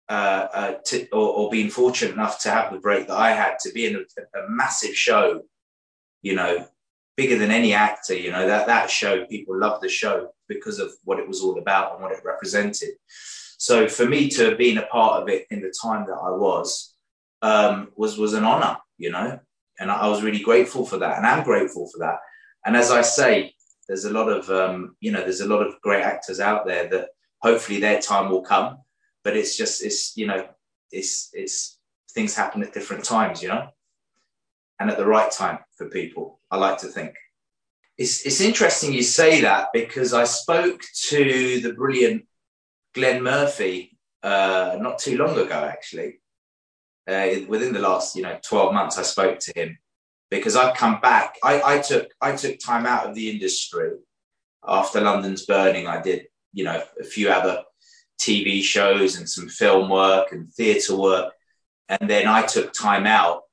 uh, 0.08 0.48
uh, 0.54 0.74
to, 0.86 1.08
or, 1.10 1.30
or, 1.30 1.50
been 1.50 1.70
fortunate 1.70 2.14
enough 2.14 2.40
to 2.40 2.52
have 2.52 2.72
the 2.72 2.78
break 2.78 3.08
that 3.08 3.18
I 3.18 3.32
had 3.32 3.58
to 3.62 3.72
be 3.72 3.88
in 3.88 3.96
a, 3.96 4.40
a, 4.40 4.50
massive 4.50 4.96
show, 4.96 5.42
you 6.22 6.36
know, 6.36 6.68
bigger 7.18 7.40
than 7.40 7.50
any 7.50 7.74
actor. 7.74 8.14
You 8.14 8.32
know 8.32 8.46
that 8.46 8.68
that 8.68 8.92
show 8.92 9.26
people 9.26 9.58
loved 9.58 9.82
the 9.82 9.90
show 9.90 10.30
because 10.48 10.78
of 10.78 10.92
what 11.06 11.18
it 11.18 11.28
was 11.28 11.42
all 11.42 11.58
about 11.58 11.94
and 11.94 12.04
what 12.04 12.12
it 12.12 12.24
represented. 12.24 12.92
So 13.58 13.88
for 13.88 14.06
me 14.06 14.30
to 14.30 14.50
have 14.50 14.60
been 14.60 14.78
a 14.78 14.86
part 14.86 15.24
of 15.24 15.30
it 15.30 15.48
in 15.50 15.62
the 15.62 15.74
time 15.82 16.06
that 16.06 16.14
I 16.14 16.30
was 16.30 16.94
um, 17.42 17.90
was 17.96 18.16
was 18.16 18.34
an 18.34 18.44
honor, 18.44 18.78
you 19.00 19.10
know, 19.10 19.40
and 19.80 19.90
I 19.90 20.08
was 20.08 20.22
really 20.22 20.42
grateful 20.42 20.86
for 20.86 20.98
that, 20.98 21.18
and 21.18 21.26
I'm 21.26 21.44
grateful 21.44 21.90
for 21.92 21.98
that. 22.00 22.20
And 22.64 22.78
as 22.78 22.92
I 22.92 23.02
say, 23.02 23.56
there's 23.88 24.06
a 24.06 24.14
lot 24.14 24.30
of 24.30 24.50
um, 24.52 24.96
you 25.00 25.12
know 25.12 25.22
there's 25.22 25.42
a 25.42 25.48
lot 25.48 25.66
of 25.66 25.82
great 25.82 26.04
actors 26.04 26.40
out 26.40 26.68
there 26.68 26.88
that 26.90 27.10
hopefully 27.46 27.80
their 27.80 28.02
time 28.02 28.30
will 28.30 28.42
come 28.42 28.78
but 29.24 29.38
it's 29.38 29.56
just 29.56 29.84
it's 29.84 30.18
you 30.18 30.28
know 30.28 30.42
it's 30.92 31.30
it's 31.34 31.80
things 32.12 32.36
happen 32.36 32.64
at 32.64 32.74
different 32.74 33.04
times 33.04 33.42
you 33.42 33.50
know 33.50 33.68
and 34.80 34.90
at 34.90 34.98
the 34.98 35.06
right 35.16 35.32
time 35.32 35.60
for 35.78 35.90
people 35.90 36.40
i 36.52 36.58
like 36.58 36.78
to 36.78 36.88
think 36.88 37.14
it's, 37.98 38.26
it's 38.26 38.42
interesting 38.42 38.92
you 38.92 39.04
say 39.04 39.42
that 39.42 39.68
because 39.74 40.14
i 40.14 40.24
spoke 40.24 40.82
to 41.10 41.62
the 41.62 41.74
brilliant 41.74 42.26
glenn 42.94 43.22
murphy 43.24 43.98
uh, 44.24 44.76
not 44.80 44.98
too 44.98 45.18
long 45.18 45.38
ago 45.38 45.70
actually 45.72 46.20
uh, 47.08 47.28
within 47.48 47.74
the 47.74 47.80
last 47.80 48.16
you 48.16 48.24
know 48.24 48.38
12 48.42 48.74
months, 48.74 48.98
I 48.98 49.04
spoke 49.04 49.40
to 49.40 49.54
him 49.56 49.78
because 50.30 50.56
I've 50.56 50.76
come 50.76 51.00
back. 51.02 51.36
I, 51.44 51.62
I 51.76 51.80
took 51.80 52.10
I 52.22 52.36
took 52.36 52.60
time 52.60 52.86
out 52.86 53.08
of 53.08 53.16
the 53.16 53.30
industry 53.30 53.92
after 54.68 55.02
London's 55.02 55.46
burning. 55.46 55.88
I 55.88 56.02
did 56.02 56.28
you 56.56 56.64
know 56.64 56.82
a 57.00 57.04
few 57.04 57.30
other 57.30 57.64
TV 58.20 58.64
shows 58.64 59.18
and 59.18 59.30
some 59.30 59.48
film 59.48 59.90
work 59.90 60.32
and 60.32 60.52
theatre 60.52 60.96
work, 60.96 61.34
and 61.90 62.10
then 62.10 62.28
I 62.28 62.42
took 62.42 62.74
time 62.74 63.06
out, 63.06 63.44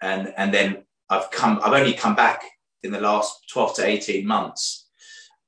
and 0.00 0.32
and 0.38 0.54
then 0.54 0.84
I've 1.10 1.30
come. 1.30 1.60
I've 1.62 1.74
only 1.74 1.92
come 1.92 2.14
back 2.14 2.42
in 2.84 2.92
the 2.92 3.00
last 3.00 3.48
12 3.50 3.76
to 3.76 3.86
18 3.86 4.26
months. 4.26 4.86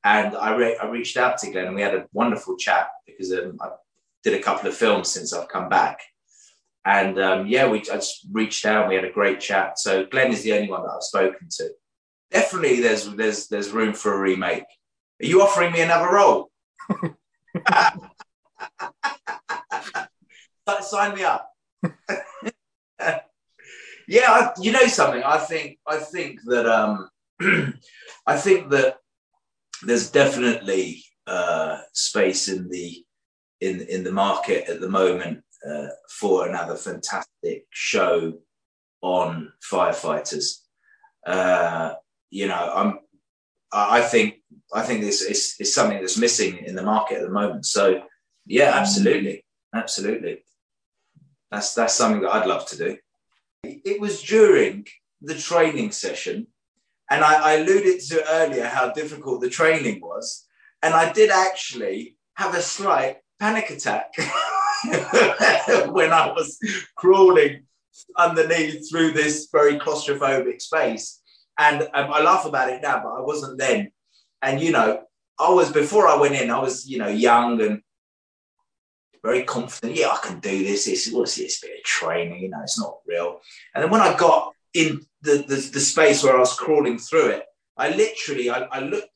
And 0.03 0.37
I, 0.37 0.55
re- 0.55 0.77
I 0.77 0.87
reached 0.87 1.17
out 1.17 1.39
to 1.39 1.51
Glenn 1.51 1.67
and 1.67 1.77
we 1.77 1.83
had 1.83 1.95
a 1.95 2.07
wonderful 2.13 2.57
chat 2.57 2.89
because 3.07 3.33
um, 3.33 3.59
I 3.61 3.71
did 4.25 4.35
a 4.35 4.43
couple 4.43 4.69
of 4.69 4.77
films 4.77 5.11
since 5.11 5.33
I've 5.33 5.49
come 5.49 5.69
back. 5.69 6.01
And 6.85 7.19
um, 7.19 7.47
yeah, 7.49 7.69
we 7.69 7.81
I 7.81 7.97
just 7.97 8.27
reached 8.31 8.65
out. 8.65 8.83
and 8.83 8.89
We 8.89 8.95
had 8.95 9.05
a 9.05 9.11
great 9.11 9.41
chat. 9.41 9.79
So 9.79 10.07
Glenn 10.07 10.33
is 10.33 10.43
the 10.43 10.53
only 10.53 10.71
one 10.71 10.83
that 10.83 10.93
I've 10.95 11.03
spoken 11.03 11.49
to. 11.59 11.71
Definitely, 12.31 12.81
there's 12.81 13.11
there's 13.17 13.49
there's 13.49 13.73
room 13.73 13.93
for 13.93 14.15
a 14.15 14.21
remake. 14.21 14.63
Are 15.21 15.27
you 15.27 15.43
offering 15.43 15.73
me 15.73 15.81
another 15.81 16.13
role? 16.13 16.51
Sign 20.83 21.15
me 21.15 21.25
up. 21.25 21.51
yeah, 24.09 24.27
I, 24.29 24.53
you 24.61 24.73
know 24.73 24.87
something. 24.87 25.23
I 25.23 25.39
think 25.39 25.79
I 25.87 25.99
think 25.99 26.41
that 26.45 26.67
um, 26.67 27.09
I 28.27 28.37
think 28.37 28.71
that 28.71 28.99
there's 29.83 30.11
definitely 30.11 31.05
uh, 31.27 31.79
space 31.93 32.49
in 32.49 32.69
the 32.69 33.05
in 33.61 33.81
in 33.83 34.05
the 34.05 34.13
market 34.13 34.69
at 34.69 34.81
the 34.81 34.89
moment 34.89 35.43
uh, 35.69 35.89
for 36.09 36.49
another 36.49 36.77
fantastic 36.77 37.67
show 37.71 38.35
on 39.03 39.53
firefighters. 39.71 40.61
Uh, 41.27 41.95
you 42.31 42.47
know, 42.47 42.73
I'm. 42.75 42.99
I 43.73 44.01
think 44.01 44.37
I 44.75 44.83
think 44.83 45.01
this 45.01 45.23
is, 45.23 45.75
something 45.75 46.01
that's 46.01 46.19
missing 46.19 46.59
in 46.59 46.75
the 46.75 46.83
market 46.83 47.19
at 47.19 47.23
the 47.23 47.31
moment. 47.31 47.67
So, 47.67 48.03
yeah, 48.47 48.73
absolutely, 48.75 49.45
absolutely. 49.75 50.43
That's 51.51 51.75
that's 51.75 51.95
something 51.95 52.23
that 52.23 52.35
I'd 52.35 52.47
love 52.47 52.67
to 52.69 52.77
do. 52.77 52.97
It 53.63 54.01
was 54.01 54.23
during 54.23 54.87
the 55.23 55.35
training 55.35 55.93
session, 55.93 56.49
and 57.11 57.23
I, 57.25 57.35
I 57.35 57.53
alluded 57.55 58.01
to 58.09 58.25
earlier 58.29 58.67
how 58.67 58.93
difficult 58.93 59.41
the 59.41 59.51
training 59.51 60.01
was, 60.01 60.47
and 60.83 60.95
I 60.95 61.13
did 61.13 61.31
actually 61.31 62.17
have 62.35 62.55
a 62.55 62.63
slight 62.63 63.19
panic 63.39 63.71
attack 63.71 64.13
when 65.91 66.13
I 66.13 66.33
was 66.35 66.59
crawling 66.97 67.67
underneath 68.17 68.91
through 68.91 69.13
this 69.13 69.49
very 69.51 69.79
claustrophobic 69.79 70.61
space. 70.61 71.21
And 71.59 71.83
um, 71.95 72.13
I 72.13 72.23
laugh 72.23 72.45
about 72.45 72.69
it 72.69 72.83
now, 72.83 73.03
but 73.03 73.13
I 73.13 73.21
wasn't 73.21 73.59
then. 73.59 73.91
And, 74.43 74.61
you 74.61 74.73
know, 74.73 75.03
I 75.39 75.51
was, 75.51 75.73
before 75.73 76.09
I 76.09 76.17
went 76.17 76.35
in, 76.35 76.51
I 76.51 76.61
was, 76.61 76.89
you 76.89 76.99
know, 76.99 77.09
young 77.09 77.61
and 77.61 77.83
very 79.23 79.43
confident. 79.43 79.99
Yeah, 79.99 80.09
I 80.09 80.19
can 80.23 80.39
do 80.41 80.65
this. 80.65 80.85
This 80.85 81.11
what's 81.13 81.37
this 81.37 81.61
bit 81.61 81.79
of 81.79 81.85
training? 81.85 82.43
You 82.43 82.51
know, 82.51 82.61
it's 82.63 82.79
not 82.79 82.99
real. 83.07 83.41
And 83.75 83.83
then 83.83 83.91
when 83.91 84.01
I 84.01 84.17
got 84.17 84.53
in 84.75 85.05
the, 85.23 85.45
the, 85.49 85.57
the 85.57 85.81
space 85.81 86.23
where 86.23 86.37
I 86.37 86.41
was 86.41 86.55
crawling 86.55 86.99
through 86.99 87.29
it, 87.29 87.45
I 87.77 87.91
literally, 87.91 88.51
I, 88.51 88.61
I 88.65 88.81
looked, 88.81 89.11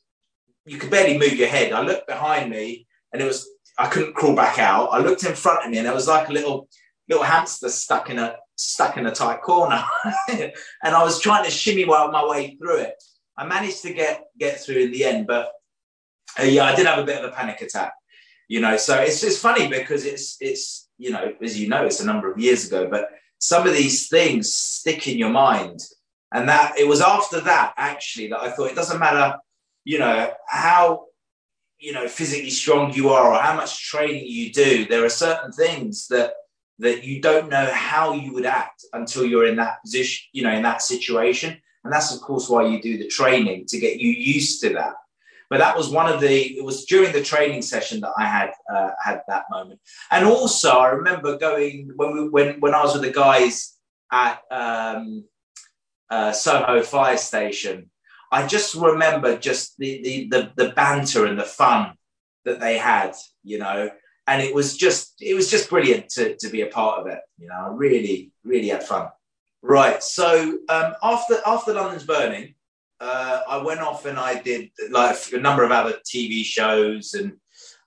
you 0.67 0.79
could 0.79 0.91
barely 0.91 1.17
move 1.17 1.35
your 1.35 1.49
head. 1.49 1.73
I 1.73 1.83
looked 1.83 2.07
behind 2.07 2.51
me 2.51 2.87
and 3.13 3.23
it 3.23 3.25
was 3.25 3.49
I 3.79 3.87
couldn't 3.89 4.15
crawl 4.15 4.37
back 4.37 4.59
out. 4.59 4.89
I 4.89 4.99
looked 4.99 5.25
in 5.25 5.35
front 5.35 5.65
of 5.65 5.71
me 5.71 5.79
and 5.79 5.87
there 5.87 5.95
was 5.95 6.07
like 6.07 6.29
a 6.29 6.33
little 6.33 6.69
little 7.09 7.25
hamster 7.25 7.69
stuck 7.69 8.11
in 8.11 8.19
a 8.19 8.37
stuck 8.57 8.99
in 8.99 9.07
a 9.07 9.11
tight 9.11 9.41
corner. 9.41 9.83
and 10.29 10.53
I 10.85 11.03
was 11.03 11.21
trying 11.21 11.45
to 11.45 11.51
shimmy 11.51 11.87
my 11.87 12.27
way 12.29 12.57
through 12.57 12.77
it. 12.77 12.95
I 13.41 13.47
managed 13.47 13.81
to 13.83 13.95
get 13.95 14.27
get 14.39 14.61
through 14.61 14.77
in 14.77 14.93
the 14.93 15.03
end, 15.03 15.27
but 15.27 15.51
uh, 16.39 16.43
yeah, 16.43 16.65
I 16.65 16.77
did 16.77 16.87
have 16.87 16.99
a 16.99 17.05
bit 17.05 17.25
of 17.25 17.25
a 17.25 17.35
panic 17.35 17.63
attack. 17.63 17.95
You 18.49 18.61
know, 18.61 18.77
so 18.77 19.01
it's 19.01 19.25
it's 19.25 19.41
funny 19.41 19.67
because 19.67 20.05
it's 20.05 20.37
it's 20.41 20.91
you 20.99 21.11
know, 21.11 21.33
as 21.43 21.59
you 21.59 21.67
know, 21.67 21.87
it's 21.87 22.01
a 22.01 22.07
number 22.07 22.31
of 22.31 22.39
years 22.39 22.67
ago, 22.67 22.87
but 22.91 23.09
some 23.39 23.67
of 23.67 23.73
these 23.73 24.09
things 24.09 24.53
stick 24.53 25.09
in 25.09 25.17
your 25.17 25.31
mind. 25.31 25.81
And 26.33 26.49
that 26.51 26.79
it 26.79 26.87
was 26.87 27.01
after 27.01 27.41
that 27.41 27.73
actually 27.79 28.29
that 28.29 28.41
I 28.41 28.51
thought 28.51 28.71
it 28.71 28.77
doesn't 28.77 29.01
matter, 29.01 29.37
you 29.85 29.99
know, 29.99 30.31
how 30.47 31.07
you 31.79 31.95
know 31.95 32.07
physically 32.09 32.51
strong 32.51 32.93
you 32.93 33.09
are 33.09 33.33
or 33.33 33.41
how 33.41 33.57
much 33.57 33.89
training 33.89 34.27
you 34.27 34.53
do 34.53 34.85
there 34.85 35.03
are 35.03 35.09
certain 35.09 35.51
things 35.51 36.09
that 36.09 36.35
that 36.79 37.05
you 37.05 37.23
don't 37.23 37.49
know 37.49 37.71
how 37.73 38.13
you 38.13 38.35
would 38.35 38.45
act 38.45 38.85
until 38.93 39.25
you're 39.25 39.47
in 39.47 39.57
that 39.57 39.81
position 39.83 40.29
you 40.35 40.43
know 40.43 40.53
in 40.53 40.63
that 40.63 40.83
situation 40.83 41.59
and 41.85 41.93
that's 41.93 42.15
of 42.15 42.21
course 42.21 42.49
why 42.49 42.67
you 42.67 42.81
do 42.81 42.99
the 42.99 43.09
training 43.09 43.65
to 43.67 43.79
get 43.79 43.99
you 43.99 44.11
used 44.11 44.61
to 44.61 44.71
that 44.71 44.95
but 45.49 45.59
that 45.59 45.77
was 45.77 45.89
one 45.89 46.13
of 46.13 46.21
the 46.21 46.59
it 46.59 46.65
was 46.65 46.85
during 46.85 47.13
the 47.13 47.23
training 47.23 47.63
session 47.63 48.01
that 48.01 48.13
i 48.19 48.25
had 48.25 48.51
uh, 48.75 48.91
had 49.05 49.23
that 49.29 49.45
moment 49.51 49.81
and 50.11 50.25
also 50.25 50.71
i 50.79 50.89
remember 50.89 51.39
going 51.39 51.91
when 51.97 52.13
we 52.13 52.29
when 52.29 52.61
when 52.61 52.75
i 52.75 52.83
was 52.83 52.95
with 52.95 53.03
the 53.03 53.13
guys 53.13 53.77
at 54.13 54.41
um, 54.51 55.25
uh, 56.11 56.33
soho 56.33 56.83
fire 56.83 57.17
station 57.17 57.89
I 58.31 58.47
just 58.47 58.75
remember 58.75 59.37
just 59.37 59.77
the, 59.79 60.01
the, 60.03 60.29
the, 60.29 60.65
the 60.65 60.71
banter 60.71 61.27
and 61.27 61.39
the 61.39 61.45
fun 61.45 61.95
that 62.45 62.61
they 62.61 62.79
had, 62.79 63.15
you 63.43 63.59
know, 63.59 63.91
and 64.27 64.41
it 64.41 64.55
was 64.55 64.77
just, 64.77 65.21
it 65.21 65.35
was 65.35 65.51
just 65.51 65.69
brilliant 65.69 66.09
to, 66.11 66.37
to 66.37 66.49
be 66.49 66.63
a 66.63 66.67
part 66.67 67.01
of 67.01 67.07
it. 67.09 67.19
You 67.39 67.49
know, 67.49 67.55
I 67.55 67.69
really, 67.73 68.31
really 68.45 68.69
had 68.69 68.85
fun. 68.85 69.09
Right. 69.63 70.03
So 70.03 70.59
um, 70.69 70.95
after, 71.03 71.39
after 71.47 71.75
London's 71.75 72.05
burning, 72.05 72.55
uh, 73.01 73.41
I 73.49 73.59
went 73.59 73.81
off 73.81 74.05
and 74.07 74.19
I 74.19 74.41
did 74.41 74.71
like 74.91 75.17
a 75.33 75.39
number 75.39 75.65
of 75.65 75.71
other 75.71 75.95
TV 76.05 76.45
shows 76.45 77.15
and 77.15 77.33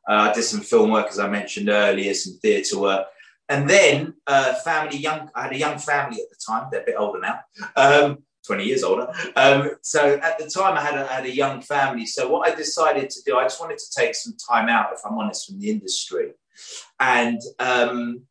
uh, 0.09 0.29
I 0.29 0.33
did 0.33 0.43
some 0.43 0.61
film 0.61 0.91
work, 0.91 1.07
as 1.07 1.19
I 1.19 1.29
mentioned 1.29 1.69
earlier, 1.69 2.13
some 2.13 2.37
theatre 2.41 2.79
work. 2.79 3.07
And 3.49 3.69
then 3.69 4.15
uh, 4.27 4.55
family, 4.55 4.97
young, 4.97 5.29
I 5.35 5.43
had 5.43 5.53
a 5.53 5.57
young 5.57 5.77
family 5.77 6.21
at 6.21 6.29
the 6.29 6.37
time, 6.45 6.67
they're 6.71 6.81
a 6.81 6.85
bit 6.85 6.95
older 6.97 7.19
now. 7.19 7.39
Um, 7.75 8.23
20 8.45 8.65
years 8.65 8.83
older. 8.83 9.07
Um, 9.35 9.71
so 9.81 10.19
at 10.21 10.37
the 10.37 10.49
time, 10.49 10.77
I 10.77 10.81
had, 10.81 10.95
a, 10.95 11.09
I 11.09 11.13
had 11.13 11.25
a 11.25 11.33
young 11.33 11.61
family. 11.61 12.05
So 12.05 12.29
what 12.29 12.49
I 12.49 12.55
decided 12.55 13.09
to 13.09 13.21
do, 13.25 13.37
I 13.37 13.43
just 13.43 13.59
wanted 13.59 13.77
to 13.77 13.91
take 13.97 14.15
some 14.15 14.35
time 14.49 14.67
out, 14.69 14.91
if 14.93 14.99
I'm 15.05 15.17
honest, 15.17 15.47
from 15.47 15.59
the 15.59 15.69
industry. 15.69 16.31
And 16.99 17.39
um, 17.59 18.23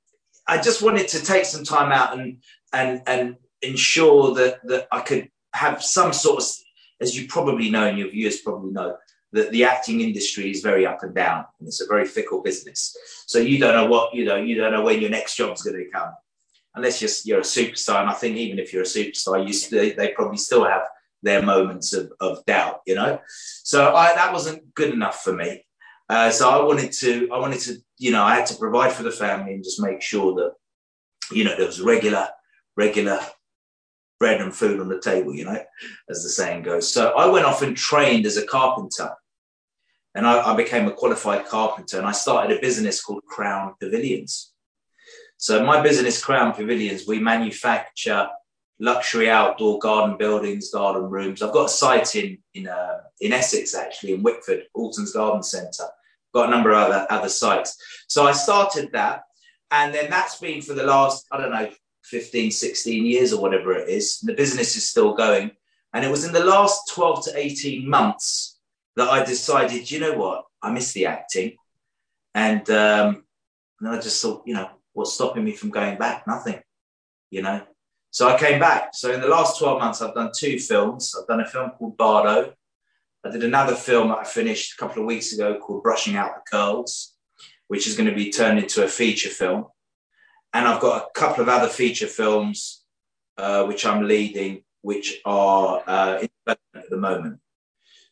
I 0.47 0.61
just 0.61 0.83
wanted 0.83 1.09
to 1.09 1.25
take 1.25 1.45
some 1.45 1.65
time 1.65 1.93
out 1.93 2.19
and, 2.19 2.39
and, 2.73 3.03
and 3.07 3.37
ensure 3.63 4.35
that, 4.35 4.61
that 4.65 4.89
I 4.91 5.01
could 5.01 5.31
have 5.55 5.83
some 5.83 6.13
sort 6.13 6.43
of, 6.43 6.49
as 7.01 7.17
you 7.19 7.29
probably 7.29 7.71
know, 7.71 7.87
and 7.87 7.99
your 7.99 8.11
viewers 8.11 8.41
probably 8.41 8.73
know, 8.73 8.97
that 9.33 9.51
the 9.51 9.65
acting 9.65 10.01
industry 10.01 10.51
is 10.51 10.61
very 10.61 10.87
up 10.87 11.03
and 11.03 11.15
down 11.15 11.45
and 11.59 11.67
it's 11.67 11.81
a 11.81 11.87
very 11.87 12.05
fickle 12.05 12.43
business. 12.43 12.97
So 13.27 13.39
you 13.39 13.59
don't 13.59 13.75
know 13.75 13.87
what, 13.87 14.15
you 14.15 14.25
know, 14.25 14.37
you 14.37 14.57
don't 14.57 14.73
know 14.73 14.83
when 14.83 15.01
your 15.01 15.11
next 15.11 15.37
job's 15.37 15.63
going 15.63 15.77
to 15.77 15.91
come 15.91 16.13
unless 16.75 17.01
you're, 17.01 17.11
you're 17.25 17.41
a 17.41 17.43
superstar. 17.43 18.01
And 18.01 18.11
I 18.11 18.15
think 18.15 18.37
even 18.37 18.59
if 18.59 18.73
you're 18.73 18.83
a 18.83 18.87
superstar, 18.87 19.47
you 19.47 19.53
st- 19.53 19.97
they 19.97 20.09
probably 20.09 20.37
still 20.37 20.65
have 20.65 20.83
their 21.23 21.43
moments 21.43 21.93
of, 21.93 22.13
of 22.21 22.45
doubt, 22.47 22.81
you 22.87 22.95
know. 22.95 23.21
So 23.65 23.95
I, 23.95 24.15
that 24.15 24.33
wasn't 24.33 24.75
good 24.75 24.93
enough 24.93 25.23
for 25.23 25.33
me. 25.33 25.65
Uh, 26.09 26.31
so 26.31 26.51
I 26.51 26.63
wanted 26.63 26.93
to, 26.93 27.29
I 27.33 27.39
wanted 27.39 27.61
to, 27.61 27.77
you 27.99 28.11
know, 28.11 28.23
I 28.23 28.35
had 28.35 28.47
to 28.47 28.57
provide 28.57 28.93
for 28.93 29.03
the 29.03 29.11
family 29.11 29.55
and 29.55 29.65
just 29.65 29.81
make 29.81 30.03
sure 30.03 30.35
that, 30.35 30.53
you 31.35 31.45
know, 31.45 31.57
there 31.57 31.67
was 31.67 31.81
regular, 31.81 32.29
regular 32.77 33.21
bread 34.19 34.41
and 34.41 34.55
food 34.55 34.81
on 34.81 34.89
the 34.89 35.01
table, 35.01 35.35
you 35.35 35.45
know, 35.45 35.59
as 36.09 36.23
the 36.23 36.29
saying 36.29 36.63
goes. 36.63 36.93
So 36.93 37.11
I 37.11 37.27
went 37.27 37.45
off 37.45 37.63
and 37.63 37.77
trained 37.77 38.25
as 38.25 38.37
a 38.37 38.47
carpenter. 38.47 39.11
And 40.15 40.27
I, 40.27 40.53
I 40.53 40.57
became 40.57 40.87
a 40.87 40.93
qualified 40.93 41.47
carpenter 41.47 41.99
and 41.99 42.07
I 42.07 42.13
started 42.13 42.57
a 42.57 42.61
business 42.61 43.03
called 43.03 43.25
Crown 43.25 43.75
Pavilions. 43.81 44.53
So 45.39 45.65
my 45.65 45.81
business, 45.81 46.23
Crown 46.23 46.53
Pavilions, 46.53 47.05
we 47.09 47.19
manufacture 47.19 48.29
luxury 48.79 49.29
outdoor 49.29 49.81
garden 49.81 50.17
buildings, 50.17 50.71
garden 50.71 51.11
rooms. 51.11 51.43
I've 51.43 51.53
got 51.53 51.67
a 51.67 51.69
site 51.69 52.15
in 52.15 52.39
in 52.55 52.69
uh, 52.69 52.99
in 53.21 53.33
Essex 53.33 53.75
actually, 53.75 54.15
in 54.15 54.23
Wickford, 54.23 54.65
Alton's 54.75 55.13
Garden 55.13 55.43
Centre. 55.43 55.89
Got 56.33 56.49
a 56.49 56.51
number 56.51 56.71
of 56.71 56.79
other 56.79 57.07
other 57.11 57.29
sites. 57.29 57.77
So 58.09 58.25
I 58.25 58.31
started 58.31 58.91
that, 58.93 59.23
and 59.73 59.93
then 59.93 60.11
that's 60.11 60.39
been 60.39 60.63
for 60.63 60.75
the 60.75 60.85
last 60.85 61.27
I 61.33 61.39
don't 61.39 61.51
know 61.51 61.71
15, 62.05 62.51
16 62.51 63.07
years 63.07 63.33
or 63.33 63.41
whatever 63.41 63.73
it 63.73 63.89
is. 63.89 64.21
The 64.21 64.35
business 64.35 64.77
is 64.77 64.89
still 64.89 65.15
going, 65.15 65.53
and 65.93 66.05
it 66.05 66.11
was 66.11 66.25
in 66.25 66.33
the 66.33 66.45
last 66.45 66.91
12 66.93 67.25
to 67.27 67.39
18 67.39 67.89
months 67.89 68.59
that 68.97 69.09
I 69.09 69.25
decided, 69.25 69.91
you 69.91 70.01
know 70.01 70.15
what, 70.15 70.45
I 70.63 70.71
miss 70.71 70.93
the 70.93 71.07
acting, 71.07 71.57
and 72.35 72.69
um, 72.71 73.25
and 73.81 73.89
I 73.89 74.01
just 74.01 74.23
thought, 74.23 74.43
you 74.47 74.55
know, 74.55 74.71
what's 74.93 75.15
stopping 75.15 75.45
me 75.45 75.53
from 75.53 75.71
going 75.71 75.99
back? 75.99 76.27
Nothing, 76.27 76.61
you 77.31 77.43
know. 77.43 77.63
So 78.11 78.29
I 78.29 78.39
came 78.39 78.61
back. 78.61 78.95
So 78.95 79.11
in 79.11 79.21
the 79.21 79.27
last 79.27 79.59
12 79.59 79.81
months, 79.81 80.03
I've 80.03 80.15
done 80.15 80.31
two 80.37 80.59
films. 80.59 81.15
I've 81.19 81.27
done 81.27 81.41
a 81.41 81.47
film 81.47 81.71
called 81.71 81.97
Bardo. 81.97 82.53
I 83.25 83.31
did 83.31 83.43
another 83.43 83.75
film 83.75 84.09
that 84.09 84.19
I 84.19 84.25
finished 84.25 84.75
a 84.75 84.77
couple 84.77 85.03
of 85.03 85.07
weeks 85.07 85.33
ago 85.33 85.59
called 85.59 85.83
Brushing 85.83 86.17
Out 86.17 86.35
the 86.35 86.43
Curls, 86.51 87.15
which 87.69 87.87
is 87.87 87.97
going 87.97 88.09
to 88.09 88.15
be 88.15 88.31
turned 88.31 88.59
into 88.59 88.85
a 88.85 88.89
feature 88.89 89.31
film. 89.31 89.67
And 90.53 90.67
I've 90.67 90.81
got 90.81 91.03
a 91.03 91.19
couple 91.19 91.43
of 91.43 91.49
other 91.49 91.69
feature 91.69 92.07
films 92.07 92.83
uh, 93.39 93.65
which 93.65 93.87
I'm 93.87 94.07
leading, 94.07 94.63
which 94.83 95.21
are 95.25 95.83
uh, 95.87 96.19
in 96.21 96.29
development 96.45 96.85
at 96.85 96.91
the 96.91 96.97
moment. 96.97 97.41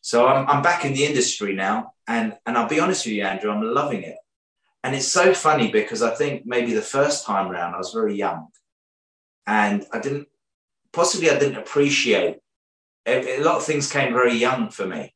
So 0.00 0.26
I'm, 0.26 0.48
I'm 0.48 0.62
back 0.62 0.84
in 0.84 0.94
the 0.94 1.04
industry 1.04 1.54
now, 1.54 1.92
and 2.08 2.36
and 2.46 2.56
I'll 2.56 2.68
be 2.68 2.80
honest 2.80 3.04
with 3.04 3.14
you, 3.14 3.22
Andrew, 3.22 3.50
I'm 3.50 3.62
loving 3.62 4.02
it. 4.02 4.16
And 4.82 4.94
it's 4.94 5.08
so 5.08 5.34
funny 5.34 5.70
because 5.70 6.02
I 6.02 6.14
think 6.14 6.46
maybe 6.46 6.72
the 6.72 6.80
first 6.80 7.26
time 7.26 7.50
around 7.50 7.74
I 7.74 7.78
was 7.78 7.92
very 7.92 8.14
young, 8.14 8.48
and 9.46 9.86
I 9.92 9.98
didn't 9.98 10.28
possibly 10.92 11.30
I 11.30 11.38
didn't 11.38 11.58
appreciate 11.58 12.38
a 13.06 13.42
lot 13.42 13.56
of 13.56 13.64
things 13.64 13.90
came 13.90 14.12
very 14.12 14.34
young 14.34 14.70
for 14.70 14.86
me. 14.86 15.14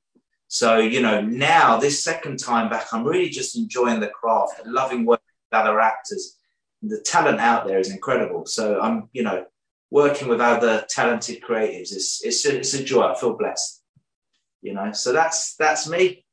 So 0.49 0.78
you 0.78 1.00
know 1.00 1.21
now 1.23 1.78
this 1.78 2.04
second 2.04 2.38
time 2.38 2.69
back, 2.69 2.88
I'm 2.93 3.04
really 3.04 3.31
just 3.31 3.57
enjoying 3.57 4.00
the 4.00 4.09
craft, 4.09 4.66
loving 4.66 5.07
working 5.07 5.25
with 5.50 5.59
other 5.59 5.81
actors. 5.81 6.37
The 6.86 7.00
talent 7.00 7.40
out 7.40 7.66
there 7.66 7.78
is 7.78 7.90
incredible. 7.90 8.46
So 8.46 8.80
I'm 8.80 9.08
you 9.12 9.22
know 9.22 9.46
working 9.90 10.28
with 10.28 10.40
other 10.40 10.84
talented 10.88 11.42
creatives. 11.42 11.92
It's 11.92 12.24
it's 12.24 12.44
a, 12.46 12.58
it's 12.58 12.74
a 12.74 12.84
joy. 12.84 13.02
I 13.02 13.14
feel 13.14 13.36
blessed 13.36 13.84
you 14.64 14.72
know. 14.72 14.90
So 14.90 15.12
that's 15.12 15.54
that's 15.54 15.88
me. 15.88 16.24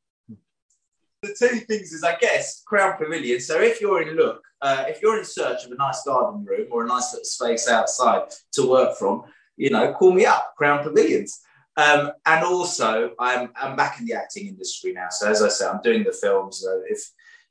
The 1.21 1.35
two 1.37 1.59
things 1.59 1.91
is, 1.93 2.03
I 2.03 2.15
guess, 2.15 2.63
Crown 2.65 2.97
Pavilion. 2.97 3.39
So 3.39 3.61
if 3.61 3.79
you're 3.79 4.01
in 4.01 4.15
look, 4.15 4.41
uh, 4.59 4.85
if 4.87 5.03
you're 5.03 5.19
in 5.19 5.25
search 5.25 5.65
of 5.65 5.71
a 5.71 5.75
nice 5.75 6.03
garden 6.03 6.43
room 6.43 6.67
or 6.71 6.83
a 6.83 6.87
nice 6.87 7.13
little 7.13 7.25
space 7.25 7.67
outside 7.67 8.23
to 8.53 8.67
work 8.67 8.97
from, 8.97 9.25
you 9.55 9.69
know, 9.69 9.93
call 9.93 10.13
me 10.13 10.25
up, 10.25 10.53
Crown 10.57 10.83
Pavilions. 10.83 11.39
Um, 11.77 12.11
and 12.25 12.43
also, 12.43 13.11
I'm 13.19 13.51
I'm 13.55 13.75
back 13.75 13.99
in 13.99 14.05
the 14.05 14.13
acting 14.13 14.47
industry 14.47 14.93
now. 14.93 15.07
So 15.11 15.29
as 15.29 15.43
I 15.43 15.49
say, 15.49 15.67
I'm 15.67 15.81
doing 15.83 16.03
the 16.03 16.11
films. 16.11 16.61
So 16.63 16.81
if 16.89 16.99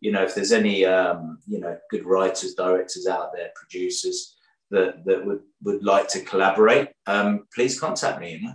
you 0.00 0.12
know, 0.12 0.22
if 0.22 0.34
there's 0.34 0.52
any 0.52 0.84
um, 0.84 1.38
you 1.46 1.60
know 1.60 1.76
good 1.90 2.04
writers, 2.04 2.54
directors 2.54 3.06
out 3.06 3.32
there, 3.34 3.50
producers 3.54 4.36
that 4.70 5.04
that 5.04 5.24
would 5.24 5.40
would 5.62 5.84
like 5.84 6.08
to 6.08 6.20
collaborate, 6.20 6.88
um, 7.06 7.46
please 7.54 7.78
contact 7.78 8.20
me. 8.20 8.32
You 8.32 8.42
know. 8.42 8.54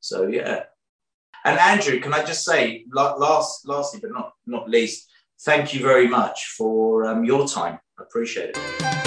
So 0.00 0.26
yeah, 0.26 0.64
and 1.44 1.58
Andrew, 1.58 2.00
can 2.00 2.12
I 2.12 2.24
just 2.24 2.44
say, 2.44 2.84
last, 2.92 3.66
lastly 3.66 4.00
but 4.00 4.12
not 4.12 4.32
not 4.46 4.68
least, 4.68 5.08
thank 5.42 5.74
you 5.74 5.80
very 5.80 6.08
much 6.08 6.54
for 6.56 7.06
um, 7.06 7.24
your 7.24 7.46
time. 7.46 7.78
I 7.98 8.02
appreciate 8.02 8.56
it. 8.56 8.97